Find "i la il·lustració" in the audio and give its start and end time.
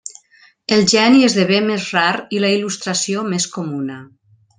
2.37-3.27